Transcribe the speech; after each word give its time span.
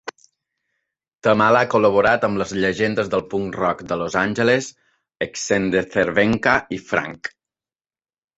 Tamala 1.25 1.59
ha 1.65 1.67
col·laborat 1.73 2.25
amb 2.27 2.41
les 2.41 2.53
llegendes 2.63 3.11
del 3.11 3.23
punk 3.33 3.59
rock 3.59 3.85
de 3.93 3.99
Los 4.05 4.17
Angeles, 4.23 4.71
Exene 5.27 5.85
Cervenka 5.99 6.57
i 6.79 6.83
Phranc. 6.91 7.31